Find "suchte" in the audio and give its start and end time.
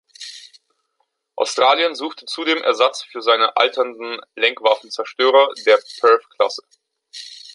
1.93-2.25